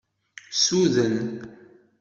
[0.61, 1.15] Suden.